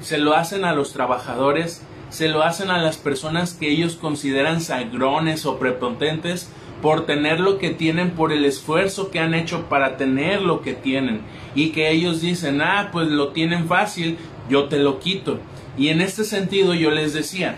Se 0.00 0.18
lo 0.18 0.34
hacen 0.34 0.64
a 0.64 0.74
los 0.74 0.92
trabajadores, 0.92 1.82
se 2.10 2.28
lo 2.28 2.42
hacen 2.42 2.70
a 2.70 2.82
las 2.82 2.96
personas 2.96 3.54
que 3.54 3.70
ellos 3.70 3.96
consideran 3.96 4.60
sagrones 4.60 5.46
o 5.46 5.58
prepotentes 5.58 6.50
por 6.82 7.06
tener 7.06 7.40
lo 7.40 7.58
que 7.58 7.70
tienen, 7.70 8.10
por 8.10 8.32
el 8.32 8.44
esfuerzo 8.44 9.10
que 9.10 9.18
han 9.18 9.34
hecho 9.34 9.64
para 9.68 9.96
tener 9.96 10.42
lo 10.42 10.60
que 10.60 10.74
tienen. 10.74 11.20
Y 11.54 11.70
que 11.70 11.90
ellos 11.90 12.20
dicen, 12.20 12.60
ah, 12.60 12.90
pues 12.92 13.08
lo 13.08 13.28
tienen 13.28 13.66
fácil, 13.66 14.18
yo 14.48 14.66
te 14.66 14.78
lo 14.78 15.00
quito. 15.00 15.38
Y 15.78 15.88
en 15.88 16.00
este 16.00 16.24
sentido 16.24 16.74
yo 16.74 16.90
les 16.90 17.12
decía, 17.12 17.56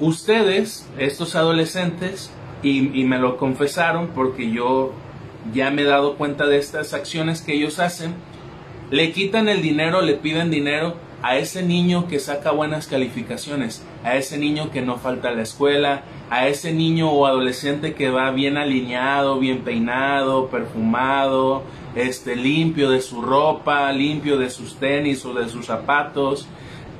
ustedes, 0.00 0.88
estos 0.98 1.34
adolescentes, 1.34 2.30
y, 2.62 3.04
me 3.04 3.18
lo 3.18 3.36
confesaron 3.36 4.08
porque 4.08 4.50
yo 4.50 4.92
ya 5.52 5.70
me 5.70 5.82
he 5.82 5.86
dado 5.86 6.16
cuenta 6.16 6.46
de 6.46 6.58
estas 6.58 6.94
acciones 6.94 7.42
que 7.42 7.54
ellos 7.54 7.78
hacen, 7.78 8.14
le 8.90 9.12
quitan 9.12 9.48
el 9.48 9.62
dinero, 9.62 10.02
le 10.02 10.14
piden 10.14 10.50
dinero 10.50 10.96
a 11.22 11.38
ese 11.38 11.62
niño 11.62 12.06
que 12.08 12.20
saca 12.20 12.52
buenas 12.52 12.86
calificaciones, 12.86 13.84
a 14.04 14.16
ese 14.16 14.38
niño 14.38 14.70
que 14.70 14.82
no 14.82 14.98
falta 14.98 15.28
a 15.28 15.32
la 15.32 15.42
escuela, 15.42 16.04
a 16.30 16.46
ese 16.46 16.72
niño 16.72 17.10
o 17.10 17.26
adolescente 17.26 17.94
que 17.94 18.10
va 18.10 18.30
bien 18.30 18.56
alineado, 18.56 19.38
bien 19.38 19.62
peinado, 19.62 20.48
perfumado, 20.48 21.62
este 21.96 22.36
limpio 22.36 22.90
de 22.90 23.00
su 23.00 23.22
ropa, 23.22 23.90
limpio 23.92 24.38
de 24.38 24.50
sus 24.50 24.76
tenis 24.76 25.24
o 25.24 25.34
de 25.34 25.48
sus 25.48 25.66
zapatos, 25.66 26.46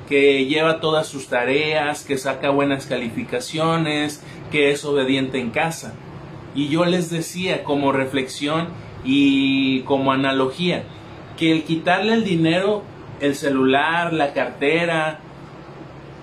que 0.09 0.45
lleva 0.45 0.79
todas 0.79 1.07
sus 1.07 1.27
tareas, 1.27 2.03
que 2.03 2.17
saca 2.17 2.49
buenas 2.49 2.85
calificaciones, 2.85 4.23
que 4.51 4.71
es 4.71 4.83
obediente 4.85 5.39
en 5.39 5.51
casa. 5.51 5.93
Y 6.55 6.69
yo 6.69 6.85
les 6.85 7.09
decía 7.09 7.63
como 7.63 7.91
reflexión 7.91 8.69
y 9.03 9.81
como 9.81 10.11
analogía, 10.11 10.83
que 11.37 11.51
el 11.51 11.63
quitarle 11.63 12.13
el 12.13 12.23
dinero, 12.23 12.83
el 13.19 13.35
celular, 13.35 14.13
la 14.13 14.33
cartera, 14.33 15.19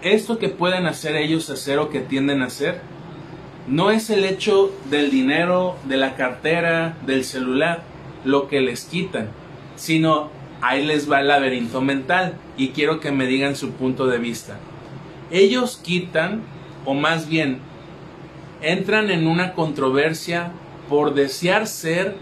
esto 0.02 0.38
que 0.38 0.49
pueden 0.49 0.87
hacer 0.87 1.16
ellos 1.16 1.49
hacer 1.50 1.78
o 1.78 1.88
que 1.88 2.00
tienden 2.00 2.43
a 2.43 2.47
hacer, 2.47 2.81
no 3.69 3.90
es 3.90 4.11
el 4.11 4.25
hecho 4.25 4.73
del 4.90 5.11
dinero, 5.11 5.76
de 5.85 5.97
la 5.97 6.16
cartera, 6.16 6.97
del 7.07 7.25
celular, 7.25 7.83
lo 8.25 8.49
que 8.49 8.61
les 8.61 8.85
quitan, 8.85 9.28
sino 9.76 10.31
Ahí 10.66 10.83
les 10.83 11.12
va 11.12 11.21
el 11.21 11.28
laberinto 11.28 11.83
mental 11.83 12.38
y 12.57 12.69
quiero 12.69 12.99
que 12.99 13.12
me 13.12 13.26
digan 13.26 13.54
su 13.54 13.73
punto 13.73 14.07
de 14.07 14.16
vista. 14.16 14.57
Ellos 15.31 15.76
quitan, 15.76 16.40
o 16.87 16.95
más 16.95 17.28
bien, 17.28 17.59
entran 18.73 19.11
en 19.11 19.26
una 19.26 19.52
controversia 19.54 20.52
por 20.88 21.14
desear 21.14 21.66
ser 21.66 22.16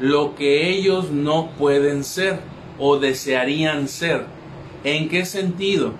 lo 0.00 0.34
que 0.34 0.70
ellos 0.70 1.10
no 1.10 1.50
pueden 1.58 2.04
ser 2.04 2.40
o 2.78 2.98
desearían 2.98 3.88
ser. 3.88 4.26
¿En 4.84 5.08
qué 5.08 5.24
sentido? 5.24 5.92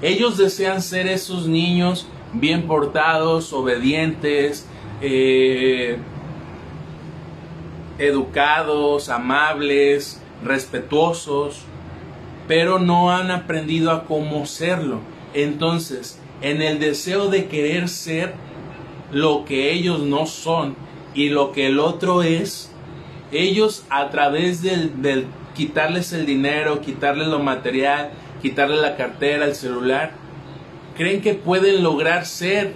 Ellos 0.00 0.38
desean 0.38 0.82
ser 0.82 1.06
esos 1.06 1.46
niños 1.46 2.06
bien 2.32 2.66
portados, 2.66 3.52
obedientes, 3.52 4.66
eh, 5.00 5.98
educados, 7.98 9.08
amables, 9.08 10.20
respetuosos, 10.42 11.62
pero 12.48 12.78
no 12.78 13.12
han 13.12 13.30
aprendido 13.30 13.90
a 13.90 14.04
cómo 14.04 14.46
serlo. 14.46 15.00
Entonces, 15.34 16.18
en 16.40 16.62
el 16.62 16.80
deseo 16.80 17.28
de 17.28 17.46
querer 17.46 17.88
ser 17.88 18.34
lo 19.12 19.44
que 19.44 19.72
ellos 19.72 20.00
no 20.00 20.26
son 20.26 20.74
y 21.14 21.28
lo 21.28 21.52
que 21.52 21.66
el 21.66 21.78
otro 21.78 22.22
es, 22.22 22.72
ellos 23.30 23.84
a 23.90 24.10
través 24.10 24.62
del, 24.62 25.26
quitarles 25.54 26.12
el 26.12 26.26
dinero, 26.26 26.80
quitarles 26.80 27.28
lo 27.28 27.38
material, 27.38 28.10
quitarle 28.40 28.80
la 28.80 28.96
cartera, 28.96 29.44
el 29.44 29.54
celular, 29.54 30.12
creen 30.96 31.20
que 31.20 31.34
pueden 31.34 31.82
lograr 31.82 32.26
ser 32.26 32.74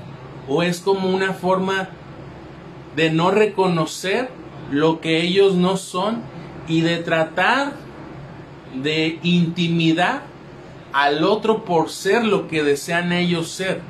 o 0.49 0.63
es 0.63 0.81
como 0.81 1.09
una 1.09 1.33
forma 1.33 1.89
de 2.95 3.11
no 3.11 3.31
reconocer 3.31 4.29
lo 4.71 5.01
que 5.01 5.23
ellos 5.23 5.55
no 5.55 5.77
son 5.77 6.23
y 6.69 6.83
de 6.83 6.99
tratar 6.99 7.73
de 8.83 9.19
intimidar 9.23 10.23
al 10.93 11.25
otro 11.25 11.65
por 11.65 11.91
ser 11.91 12.25
lo 12.25 12.49
que 12.49 12.63
desean 12.63 13.13
ellos 13.13 13.51
ser. 13.51 13.81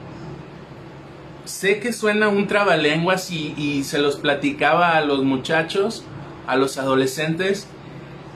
Sé 1.46 1.80
que 1.80 1.94
suena 1.94 2.28
un 2.28 2.46
trabalenguas 2.46 3.30
y, 3.30 3.54
y 3.56 3.84
se 3.84 3.98
los 3.98 4.16
platicaba 4.16 4.96
a 4.98 5.00
los 5.00 5.24
muchachos, 5.24 6.04
a 6.46 6.56
los 6.56 6.76
adolescentes, 6.76 7.66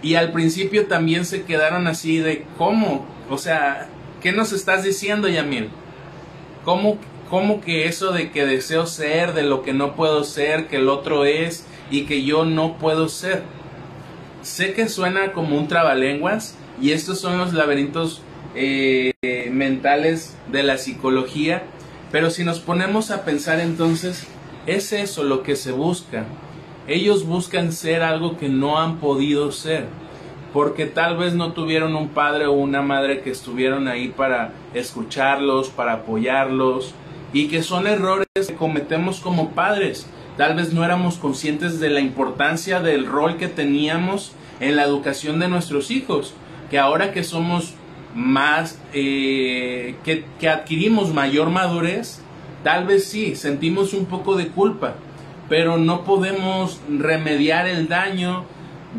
y 0.02 0.14
al 0.14 0.33
principio 0.33 0.87
también 0.87 1.26
se 1.26 1.43
quedaron 1.43 1.87
así 1.87 2.19
de 2.19 2.47
cómo, 2.57 3.05
o 3.29 3.37
sea, 3.37 3.88
¿qué 4.23 4.33
nos 4.33 4.52
estás 4.52 4.83
diciendo, 4.83 5.29
Yamil? 5.29 5.69
¿Cómo, 6.64 6.99
¿Cómo 7.29 7.61
que 7.61 7.87
eso 7.87 8.12
de 8.12 8.31
que 8.31 8.47
deseo 8.47 8.87
ser, 8.87 9.35
de 9.35 9.43
lo 9.43 9.62
que 9.62 9.73
no 9.73 9.95
puedo 9.97 10.25
ser, 10.25 10.69
que 10.69 10.76
el 10.76 10.88
otro 10.88 11.25
es 11.25 11.67
y 11.90 12.07
que 12.07 12.25
yo 12.25 12.45
no 12.45 12.79
puedo 12.79 13.09
ser? 13.09 13.43
Sé 14.43 14.73
que 14.73 14.88
suena 14.88 15.33
como 15.33 15.59
un 15.59 15.69
trabalenguas 15.69 16.57
y 16.81 16.93
estos 16.93 17.21
son 17.21 17.38
los 17.38 17.52
laberintos 17.52 18.23
eh, 18.55 19.12
mentales 19.52 20.37
de 20.50 20.62
la 20.62 20.79
psicología, 20.79 21.62
pero 22.12 22.31
si 22.31 22.45
nos 22.45 22.59
ponemos 22.59 23.11
a 23.11 23.25
pensar 23.25 23.61
entonces, 23.61 24.26
es 24.67 24.93
eso 24.93 25.23
lo 25.23 25.43
que 25.43 25.57
se 25.57 25.73
busca. 25.73 26.25
Ellos 26.87 27.25
buscan 27.25 27.73
ser 27.73 28.02
algo 28.02 28.37
que 28.37 28.49
no 28.49 28.81
han 28.81 28.99
podido 28.99 29.52
ser, 29.52 29.87
porque 30.52 30.87
tal 30.87 31.17
vez 31.17 31.35
no 31.35 31.52
tuvieron 31.52 31.95
un 31.95 32.09
padre 32.09 32.47
o 32.47 32.52
una 32.52 32.83
madre 32.83 33.21
que 33.21 33.31
estuvieron 33.31 33.87
ahí 33.87 34.09
para 34.09 34.52
escucharlos, 34.75 35.69
para 35.69 35.93
apoyarlos, 35.95 36.95
y 37.33 37.49
que 37.49 37.62
son 37.62 37.87
errores 37.87 38.26
que 38.35 38.55
cometemos 38.55 39.21
como 39.21 39.50
padres. 39.50 40.07
Tal 40.37 40.57
vez 40.57 40.73
no 40.73 40.85
éramos 40.85 41.17
conscientes 41.17 41.81
de 41.81 41.90
la 41.90 42.00
importancia 42.00 42.81
del 42.81 43.07
rol 43.07 43.37
que 43.37 43.49
teníamos 43.49 44.33
en 44.59 44.75
la 44.76 44.85
educación 44.85 45.38
de 45.38 45.49
nuestros 45.49 45.90
hijos, 45.90 46.35
que 46.71 46.79
ahora 46.79 47.12
que 47.12 47.25
somos 47.25 47.75
más, 48.14 48.79
eh, 48.93 49.95
que, 50.05 50.25
que 50.38 50.49
adquirimos 50.49 51.14
mayor 51.14 51.50
madurez, 51.50 52.21
tal 52.64 52.87
vez 52.87 53.05
sí, 53.05 53.37
sentimos 53.37 53.95
un 53.95 54.07
poco 54.07 54.37
de 54.37 54.49
culpa, 54.49 54.94
pero 55.49 55.79
no 55.79 56.05
podemos 56.05 56.81
remediar 56.88 57.66
el 57.66 57.88
daño 57.88 58.44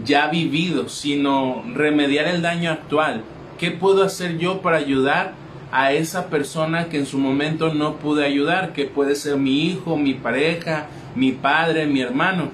ya 0.06 0.28
vivido, 0.28 0.90
sino 0.90 1.64
remediar 1.74 2.28
el 2.28 2.42
daño 2.42 2.72
actual. 2.72 3.24
¿Qué 3.60 3.72
puedo 3.72 4.04
hacer 4.04 4.38
yo 4.38 4.62
para 4.62 4.78
ayudar 4.78 5.34
a 5.72 5.94
esa 5.94 6.28
persona 6.28 6.90
que 6.90 6.98
en 6.98 7.06
su 7.06 7.18
momento 7.18 7.74
no 7.74 7.96
pude 7.96 8.26
ayudar, 8.26 8.74
que 8.74 8.86
puede 8.86 9.16
ser 9.16 9.38
mi 9.38 9.66
hijo, 9.68 9.98
mi 9.98 10.14
pareja, 10.14 10.88
mi 11.16 11.32
padre, 11.32 11.86
mi 11.88 12.02
hermano? 12.02 12.50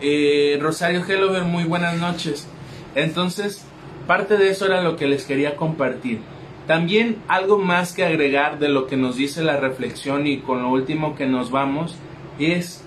Eh, 0.00 0.58
Rosario 0.60 1.04
Hellover, 1.06 1.44
muy 1.44 1.64
buenas 1.64 1.98
noches. 1.98 2.48
Entonces, 2.94 3.64
parte 4.10 4.36
de 4.36 4.50
eso 4.50 4.66
era 4.66 4.82
lo 4.82 4.96
que 4.96 5.06
les 5.06 5.22
quería 5.22 5.54
compartir. 5.54 6.18
También 6.66 7.18
algo 7.28 7.58
más 7.58 7.92
que 7.92 8.04
agregar 8.04 8.58
de 8.58 8.68
lo 8.68 8.88
que 8.88 8.96
nos 8.96 9.14
dice 9.14 9.40
la 9.40 9.56
reflexión 9.56 10.26
y 10.26 10.38
con 10.38 10.64
lo 10.64 10.70
último 10.70 11.14
que 11.14 11.26
nos 11.26 11.52
vamos 11.52 11.94
es 12.40 12.82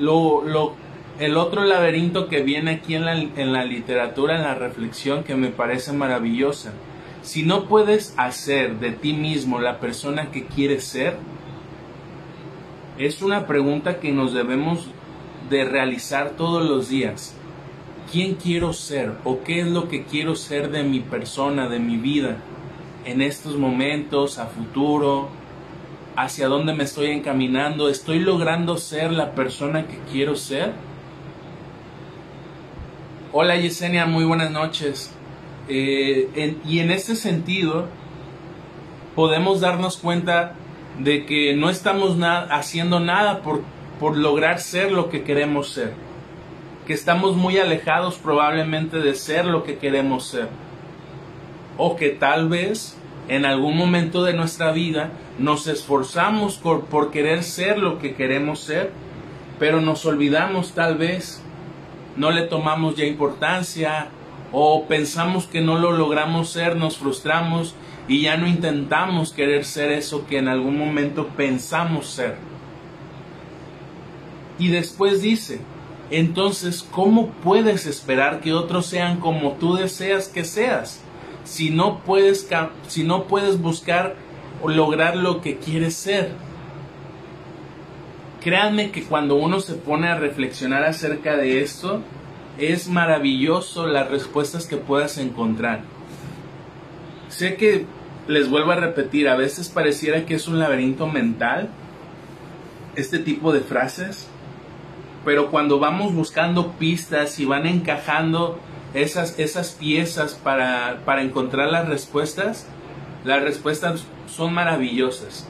lo, 0.00 0.42
lo 0.42 0.74
el 1.20 1.36
otro 1.36 1.62
laberinto 1.62 2.26
que 2.26 2.42
viene 2.42 2.72
aquí 2.72 2.96
en 2.96 3.04
la, 3.04 3.12
en 3.12 3.52
la 3.52 3.62
literatura, 3.64 4.34
en 4.34 4.42
la 4.42 4.56
reflexión, 4.56 5.22
que 5.22 5.36
me 5.36 5.50
parece 5.50 5.92
maravillosa. 5.92 6.72
Si 7.22 7.44
no 7.44 7.66
puedes 7.66 8.12
hacer 8.16 8.80
de 8.80 8.90
ti 8.90 9.12
mismo 9.12 9.60
la 9.60 9.78
persona 9.78 10.32
que 10.32 10.46
quieres 10.46 10.82
ser, 10.82 11.16
es 12.98 13.22
una 13.22 13.46
pregunta 13.46 14.00
que 14.00 14.10
nos 14.10 14.34
debemos 14.34 14.88
de 15.48 15.64
realizar 15.64 16.30
todos 16.30 16.68
los 16.68 16.88
días. 16.88 17.36
¿Quién 18.10 18.36
quiero 18.36 18.72
ser? 18.72 19.12
¿O 19.24 19.42
qué 19.42 19.60
es 19.60 19.66
lo 19.66 19.88
que 19.88 20.04
quiero 20.04 20.34
ser 20.34 20.70
de 20.70 20.82
mi 20.82 21.00
persona, 21.00 21.68
de 21.68 21.78
mi 21.78 21.98
vida? 21.98 22.38
En 23.04 23.20
estos 23.20 23.56
momentos, 23.58 24.38
a 24.38 24.46
futuro, 24.46 25.28
hacia 26.16 26.48
dónde 26.48 26.72
me 26.72 26.84
estoy 26.84 27.10
encaminando, 27.10 27.90
¿estoy 27.90 28.20
logrando 28.20 28.78
ser 28.78 29.12
la 29.12 29.32
persona 29.32 29.86
que 29.86 29.98
quiero 30.10 30.36
ser? 30.36 30.72
Hola 33.30 33.56
Yesenia, 33.56 34.06
muy 34.06 34.24
buenas 34.24 34.50
noches. 34.50 35.12
Eh, 35.68 36.56
y 36.66 36.78
en 36.78 36.90
este 36.90 37.14
sentido, 37.14 37.88
podemos 39.14 39.60
darnos 39.60 39.98
cuenta 39.98 40.54
de 40.98 41.26
que 41.26 41.54
no 41.54 41.68
estamos 41.68 42.16
haciendo 42.22 43.00
nada 43.00 43.42
por 43.42 44.16
lograr 44.16 44.60
ser 44.60 44.92
lo 44.92 45.10
que 45.10 45.24
queremos 45.24 45.68
ser. 45.72 46.07
Que 46.88 46.94
estamos 46.94 47.36
muy 47.36 47.58
alejados 47.58 48.16
probablemente 48.16 48.98
de 48.98 49.14
ser 49.14 49.44
lo 49.44 49.62
que 49.62 49.78
queremos 49.78 50.26
ser. 50.26 50.48
O 51.76 51.94
que 51.94 52.08
tal 52.08 52.48
vez 52.48 52.98
en 53.28 53.44
algún 53.44 53.76
momento 53.76 54.24
de 54.24 54.32
nuestra 54.32 54.72
vida 54.72 55.10
nos 55.38 55.66
esforzamos 55.66 56.56
por, 56.56 56.86
por 56.86 57.10
querer 57.10 57.44
ser 57.44 57.78
lo 57.78 57.98
que 57.98 58.14
queremos 58.14 58.60
ser, 58.60 58.90
pero 59.58 59.82
nos 59.82 60.06
olvidamos 60.06 60.72
tal 60.72 60.96
vez 60.96 61.42
no 62.16 62.30
le 62.30 62.42
tomamos 62.42 62.96
ya 62.96 63.04
importancia 63.04 64.08
o 64.50 64.86
pensamos 64.86 65.46
que 65.46 65.60
no 65.60 65.78
lo 65.78 65.92
logramos 65.92 66.48
ser, 66.48 66.74
nos 66.74 66.96
frustramos 66.96 67.74
y 68.08 68.22
ya 68.22 68.38
no 68.38 68.46
intentamos 68.46 69.32
querer 69.32 69.66
ser 69.66 69.92
eso 69.92 70.26
que 70.26 70.38
en 70.38 70.48
algún 70.48 70.78
momento 70.78 71.28
pensamos 71.36 72.06
ser. 72.08 72.36
Y 74.58 74.68
después 74.68 75.20
dice, 75.20 75.60
entonces, 76.10 76.86
¿cómo 76.90 77.28
puedes 77.28 77.86
esperar 77.86 78.40
que 78.40 78.54
otros 78.54 78.86
sean 78.86 79.20
como 79.20 79.52
tú 79.52 79.74
deseas 79.74 80.28
que 80.28 80.44
seas? 80.44 81.00
Si 81.44 81.70
no 81.70 82.00
puedes, 82.00 82.48
si 82.86 83.04
no 83.04 83.24
puedes 83.24 83.60
buscar 83.60 84.16
o 84.62 84.68
lograr 84.68 85.16
lo 85.16 85.40
que 85.40 85.58
quieres 85.58 85.94
ser. 85.94 86.32
Créanme 88.40 88.90
que 88.90 89.04
cuando 89.04 89.34
uno 89.34 89.60
se 89.60 89.74
pone 89.74 90.08
a 90.08 90.18
reflexionar 90.18 90.84
acerca 90.84 91.36
de 91.36 91.60
esto, 91.60 92.02
es 92.58 92.88
maravilloso 92.88 93.86
las 93.86 94.10
respuestas 94.10 94.66
que 94.66 94.76
puedas 94.76 95.18
encontrar. 95.18 95.82
Sé 97.28 97.56
que 97.56 97.84
les 98.26 98.48
vuelvo 98.48 98.72
a 98.72 98.76
repetir, 98.76 99.28
a 99.28 99.36
veces 99.36 99.68
pareciera 99.68 100.24
que 100.24 100.34
es 100.34 100.48
un 100.48 100.58
laberinto 100.58 101.06
mental 101.06 101.68
este 102.94 103.18
tipo 103.18 103.52
de 103.52 103.60
frases, 103.60 104.28
pero 105.28 105.50
cuando 105.50 105.78
vamos 105.78 106.14
buscando 106.14 106.72
pistas 106.78 107.38
y 107.38 107.44
van 107.44 107.66
encajando 107.66 108.58
esas, 108.94 109.38
esas 109.38 109.72
piezas 109.72 110.32
para, 110.32 111.02
para 111.04 111.20
encontrar 111.20 111.70
las 111.70 111.86
respuestas, 111.86 112.66
las 113.24 113.42
respuestas 113.42 114.06
son 114.26 114.54
maravillosas. 114.54 115.46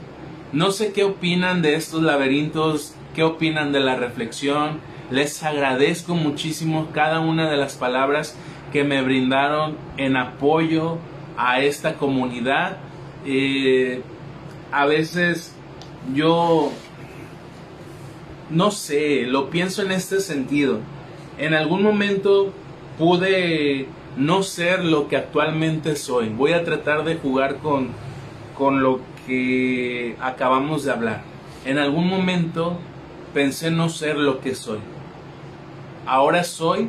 No 0.53 0.73
sé 0.73 0.91
qué 0.93 1.05
opinan 1.05 1.63
de 1.63 1.77
estos 1.77 2.03
laberintos, 2.03 2.97
qué 3.15 3.23
opinan 3.23 3.71
de 3.71 3.79
la 3.79 3.95
reflexión. 3.95 4.81
Les 5.13 5.45
agradezco 5.45 6.17
muchísimo 6.17 6.89
cada 6.93 7.21
una 7.21 7.49
de 7.49 7.57
las 7.57 7.77
palabras 7.77 8.35
que 8.73 8.83
me 8.83 9.01
brindaron 9.03 9.77
en 9.97 10.17
apoyo 10.17 10.99
a 11.37 11.61
esta 11.61 11.95
comunidad. 11.95 12.79
Eh, 13.25 14.03
a 14.73 14.87
veces 14.87 15.55
yo 16.13 16.73
no 18.51 18.71
sé, 18.71 19.23
lo 19.23 19.51
pienso 19.51 19.83
en 19.83 19.93
este 19.93 20.21
sentido. 20.21 20.79
En 21.39 21.55
algún 21.55 21.83
momento 21.83 22.53
pude 22.99 23.87
no 24.17 24.43
ser 24.43 24.85
lo 24.85 25.09
que 25.09 25.17
actualmente 25.17 25.97
soy. 25.97 26.29
Voy 26.29 26.53
a 26.53 26.65
tratar 26.65 27.05
de 27.05 27.17
jugar 27.17 27.59
con, 27.59 27.91
con 28.57 28.83
lo 28.83 29.01
que 29.27 30.17
acabamos 30.21 30.85
de 30.85 30.93
hablar. 30.93 31.23
En 31.65 31.79
algún 31.79 32.09
momento 32.09 32.79
pensé 33.35 33.71
no 33.71 33.89
ser 33.89 34.17
lo 34.17 34.41
que 34.41 34.55
soy. 34.55 34.79
Ahora 36.07 36.43
soy 36.43 36.89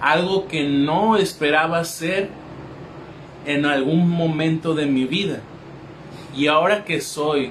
algo 0.00 0.46
que 0.48 0.68
no 0.68 1.16
esperaba 1.16 1.84
ser 1.84 2.30
en 3.44 3.66
algún 3.66 4.08
momento 4.08 4.74
de 4.74 4.86
mi 4.86 5.04
vida. 5.04 5.40
Y 6.34 6.46
ahora 6.46 6.84
que 6.84 7.00
soy 7.00 7.50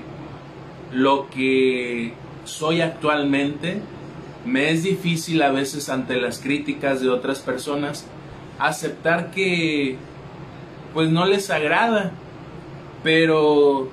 lo 0.92 1.30
que 1.30 2.14
soy 2.50 2.82
actualmente, 2.82 3.82
me 4.46 4.72
es 4.72 4.84
difícil 4.84 5.42
a 5.42 5.52
veces 5.52 5.90
ante 5.90 6.20
las 6.20 6.40
críticas 6.40 7.02
de 7.02 7.10
otras 7.10 7.40
personas 7.40 8.06
aceptar 8.58 9.32
que 9.32 9.98
pues 10.94 11.10
no 11.10 11.26
les 11.26 11.50
agrada, 11.50 12.12
pero 13.04 13.90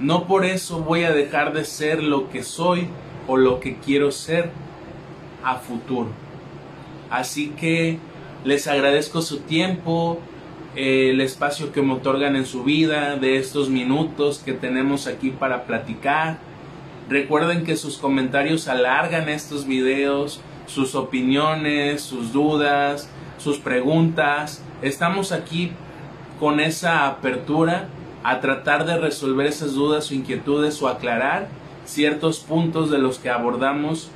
no 0.00 0.26
por 0.26 0.44
eso 0.44 0.80
voy 0.80 1.04
a 1.04 1.12
dejar 1.12 1.52
de 1.52 1.64
ser 1.64 2.02
lo 2.02 2.30
que 2.30 2.42
soy 2.42 2.88
o 3.26 3.36
lo 3.36 3.60
que 3.60 3.76
quiero 3.76 4.10
ser 4.10 4.50
a 5.42 5.56
futuro. 5.56 6.08
Así 7.10 7.50
que 7.50 7.98
les 8.44 8.66
agradezco 8.66 9.22
su 9.22 9.40
tiempo, 9.40 10.18
el 10.76 11.20
espacio 11.20 11.72
que 11.72 11.82
me 11.82 11.94
otorgan 11.94 12.36
en 12.36 12.46
su 12.46 12.64
vida, 12.64 13.16
de 13.16 13.38
estos 13.38 13.68
minutos 13.68 14.42
que 14.44 14.52
tenemos 14.52 15.06
aquí 15.06 15.30
para 15.30 15.64
platicar. 15.64 16.38
Recuerden 17.08 17.64
que 17.64 17.76
sus 17.76 17.98
comentarios 17.98 18.66
alargan 18.66 19.28
estos 19.28 19.66
videos, 19.66 20.40
sus 20.66 20.94
opiniones, 20.94 22.00
sus 22.00 22.32
dudas, 22.32 23.08
sus 23.38 23.58
preguntas. 23.58 24.62
Estamos 24.80 25.32
aquí 25.32 25.72
con 26.40 26.60
esa 26.60 27.06
apertura 27.06 27.88
a 28.22 28.40
tratar 28.40 28.86
de 28.86 28.96
resolver 28.96 29.46
esas 29.46 29.74
dudas 29.74 30.10
o 30.10 30.14
inquietudes 30.14 30.80
o 30.80 30.88
aclarar 30.88 31.48
ciertos 31.84 32.40
puntos 32.40 32.90
de 32.90 32.98
los 32.98 33.18
que 33.18 33.28
abordamos 33.28 34.10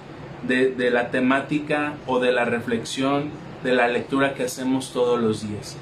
de, 0.46 0.70
de, 0.70 0.90
la 0.90 1.11
temática 1.11 1.94
o 2.07 2.20
de 2.20 2.33
la 2.33 2.46
reflexión 2.46 3.31
de 3.62 3.74
la 3.74 3.88
lectura 3.88 4.35
que 4.35 4.44
hacemos 4.44 4.92
todos 4.92 5.20
los 5.20 5.46
días. 5.46 5.77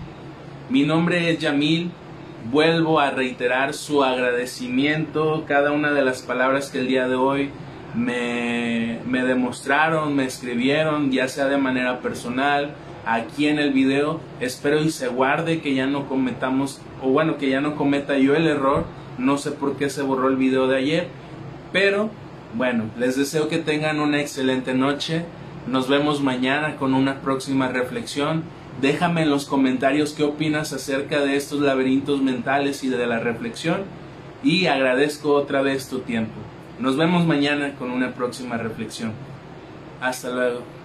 Mi 0.70 0.82
nombre 0.82 1.30
es 1.30 1.38
Yamil, 1.38 1.92
vuelvo 2.50 3.00
a 3.00 3.10
reiterar 3.10 3.74
su 3.74 4.04
agradecimiento, 4.04 5.44
cada 5.46 5.72
una 5.72 5.92
de 5.92 6.04
las 6.04 6.22
palabras 6.22 6.70
que 6.70 6.80
el 6.80 6.88
día 6.88 7.08
de 7.08 7.16
hoy 7.16 7.50
me, 7.94 9.00
me 9.06 9.24
demostraron, 9.24 10.14
me 10.14 10.24
escribieron, 10.24 11.10
ya 11.10 11.28
sea 11.28 11.46
de 11.46 11.56
manera 11.56 12.00
personal, 12.00 12.74
aquí 13.06 13.46
en 13.46 13.58
el 13.58 13.72
video. 13.72 14.20
Espero 14.40 14.80
y 14.80 14.90
se 14.90 15.08
guarde 15.08 15.60
que 15.60 15.74
ya 15.74 15.86
no 15.86 16.08
cometamos, 16.08 16.80
o 17.02 17.08
bueno, 17.08 17.38
que 17.38 17.48
ya 17.48 17.60
no 17.60 17.76
cometa 17.76 18.18
yo 18.18 18.34
el 18.34 18.46
error. 18.46 18.84
No 19.18 19.38
sé 19.38 19.52
por 19.52 19.76
qué 19.76 19.88
se 19.88 20.02
borró 20.02 20.28
el 20.28 20.36
video 20.36 20.66
de 20.68 20.76
ayer, 20.76 21.08
pero 21.72 22.10
bueno, 22.54 22.84
les 22.98 23.16
deseo 23.16 23.48
que 23.48 23.58
tengan 23.58 24.00
una 24.00 24.20
excelente 24.20 24.74
noche. 24.74 25.24
Nos 25.66 25.88
vemos 25.88 26.20
mañana 26.20 26.76
con 26.76 26.94
una 26.94 27.20
próxima 27.20 27.68
reflexión. 27.68 28.44
Déjame 28.80 29.22
en 29.22 29.30
los 29.30 29.46
comentarios 29.46 30.12
qué 30.12 30.22
opinas 30.22 30.72
acerca 30.72 31.20
de 31.20 31.36
estos 31.36 31.60
laberintos 31.60 32.20
mentales 32.20 32.84
y 32.84 32.88
de 32.88 33.06
la 33.06 33.18
reflexión. 33.18 33.84
Y 34.42 34.66
agradezco 34.66 35.32
otra 35.32 35.62
vez 35.62 35.88
tu 35.88 36.00
tiempo. 36.00 36.34
Nos 36.78 36.96
vemos 36.96 37.26
mañana 37.26 37.74
con 37.78 37.90
una 37.90 38.12
próxima 38.12 38.58
reflexión. 38.58 39.12
Hasta 40.00 40.30
luego. 40.30 40.75